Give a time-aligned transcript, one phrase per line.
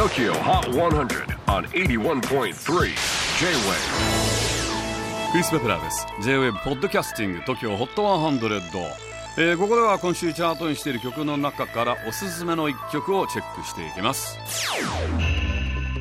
[0.00, 2.52] TOKYO HOT 100 on 81.3 J-WAVE
[5.30, 6.06] クリス・ベプラーです。
[6.22, 8.92] J-WAVE ポッドキャスティング TOKYO HOT 100、
[9.36, 14.38] えー、ここでは今週チャートにしている曲の中からおすすめの一曲をチェックしていきます。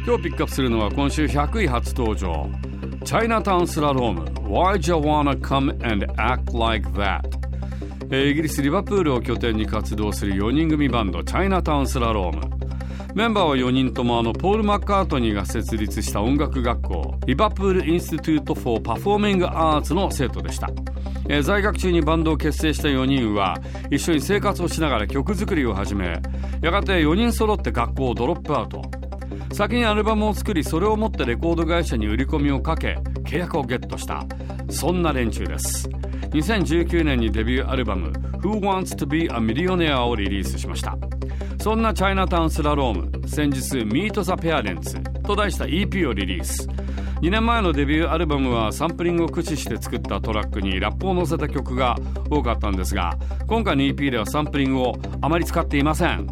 [0.07, 2.49] 今日ピックアップするのは今週100位初登場。
[3.03, 4.23] チャイナタウンスラローム。
[4.47, 7.19] Why'd you wanna come and act like that?
[8.15, 12.58] イギリス・リバプールを拠点に活動する4人組バンドチャイナタウンスラローム。
[13.15, 20.69] メンバーは4人ともあのポール・マッカートニーが設立した音楽学校リバプール・インスティテュート・フォー・パフォーミング・アーツの生徒でした、
[21.27, 23.57] えー、在学中にバンドを結成した4人は
[23.89, 26.21] 一緒に生活をしながら曲作りを始め
[26.61, 28.81] やがて4人揃って学校をドロップアウト。
[29.53, 34.25] 先にアルバムを作りそれを持ってレコード会社に売り込みをかけ契約をゲットした。
[34.69, 35.89] そんな連中です。
[36.31, 38.11] 2019年にデビューアルバム
[38.43, 40.95] 「Who Wants to Be a Millionaire」をリリースしました。
[41.61, 46.67] そんなチャイナタウンスラローム先日「Meet the Parents」と題した EP をリリース。
[47.21, 51.97] 2年前のデビューアルバムはサンプリングを駆使して作ったトラックにラップを載せた曲が
[52.29, 56.27] 多かったんですが今回の EP ではサンプリングをあまり使っていません。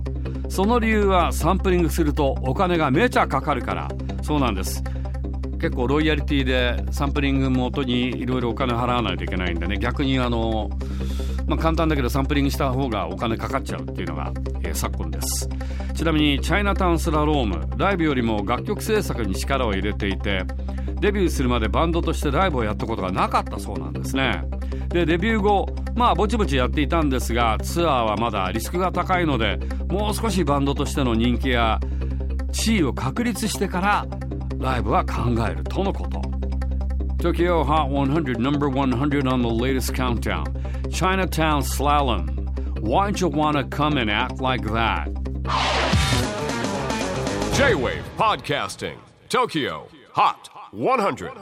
[0.48, 3.90] その理由はサンプリングするとお金がめちゃかかるから。
[4.22, 4.82] そうなんです。
[5.60, 9.78] 結構ロイヤリティでサンプリング元にいろいろお金払わないといけないんでね。
[9.78, 10.70] 逆にあの、
[11.48, 14.32] まあ、簡単だけどサンプリングした方がお金かかっちゃうっていうのが、
[14.64, 15.50] えー、昨今です。
[15.96, 20.44] ちなみにチャイナタウンスラロームライブよりも楽曲制作に力を入れていて
[21.00, 24.44] デビューするまでバンドとしてライブをやったことがなかったそうなんですね。
[24.90, 29.58] でデビュー後まあぼちぼちやっていたんですがツアーはまだリスクが高いので
[29.90, 31.80] もう少しバンドとしての人気や
[32.52, 34.06] 地位を確立してから
[34.58, 36.27] ライブは考えるとのこと。
[37.28, 40.46] Tokyo Hot 100 number 100 on the latest countdown.
[40.90, 42.80] Chinatown Slalom.
[42.80, 45.14] Why'd you wanna come and act like that?
[47.58, 48.96] J-Wave Podcasting
[49.28, 51.34] Tokyo Hot 100